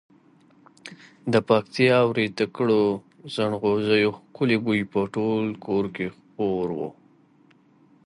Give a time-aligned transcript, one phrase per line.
[1.33, 2.81] د پکتیا ورېته کړو
[3.33, 6.89] زڼغوزیو ښکلی بوی به په ټول کور کې خپور وو.